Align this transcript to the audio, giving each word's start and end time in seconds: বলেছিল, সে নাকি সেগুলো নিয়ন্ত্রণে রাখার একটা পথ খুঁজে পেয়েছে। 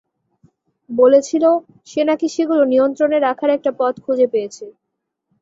বলেছিল, 0.89 1.43
সে 1.87 2.01
নাকি 2.09 2.27
সেগুলো 2.35 2.63
নিয়ন্ত্রণে 2.65 3.17
রাখার 3.19 3.49
একটা 3.53 3.71
পথ 3.79 3.93
খুঁজে 4.05 4.27
পেয়েছে। 4.33 4.65